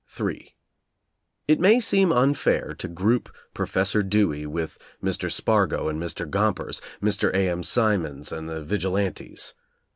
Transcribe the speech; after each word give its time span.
in 0.17 0.39
It 1.47 1.59
may 1.59 1.79
seem 1.79 2.11
unfair 2.11 2.73
to 2.73 2.87
group 2.87 3.31
Professor 3.53 4.01
Dewey 4.01 4.47
with 4.47 4.79
Mr. 5.03 5.31
Spargo 5.31 5.89
and 5.89 6.01
Mr. 6.01 6.27
Gompers, 6.27 6.81
Mr. 7.03 7.31
A. 7.35 7.47
M. 7.49 7.61
Simons, 7.61 8.31
and 8.31 8.49
the 8.49 8.63
Vigilantes. 8.63 9.53